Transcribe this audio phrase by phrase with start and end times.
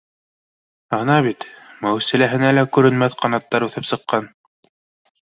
[0.97, 1.45] Ана бит,
[1.87, 4.31] Мәүсиләһенә лә күренмәҫ ҡанаттар үҫеп сыҡҡан